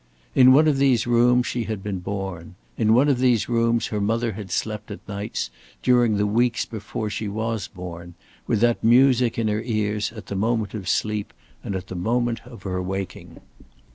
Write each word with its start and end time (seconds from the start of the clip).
In 0.33 0.51
one 0.51 0.67
of 0.67 0.79
these 0.79 1.05
rooms 1.05 1.45
she 1.45 1.65
had 1.65 1.83
been 1.83 1.99
born. 1.99 2.55
In 2.75 2.95
one 2.95 3.07
of 3.07 3.19
these 3.19 3.47
rooms 3.47 3.85
her 3.93 4.01
mother 4.01 4.31
had 4.31 4.49
slept 4.49 4.89
at 4.89 5.07
nights 5.07 5.51
during 5.83 6.17
the 6.17 6.25
weeks 6.25 6.65
before 6.65 7.11
she 7.11 7.27
was 7.27 7.67
born, 7.67 8.15
with 8.47 8.61
that 8.61 8.83
music 8.83 9.37
in 9.37 9.47
her 9.47 9.61
ears 9.61 10.11
at 10.13 10.25
the 10.25 10.35
moment 10.35 10.73
of 10.73 10.89
sleep 10.89 11.33
and 11.63 11.75
at 11.75 11.85
the 11.85 11.95
moment 11.95 12.41
of 12.47 12.63
her 12.63 12.81
waking. 12.81 13.41